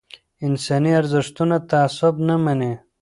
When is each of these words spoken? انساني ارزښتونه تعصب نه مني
انساني 0.47 0.91
ارزښتونه 0.99 1.55
تعصب 1.69 2.15
نه 2.27 2.35
مني 2.43 2.71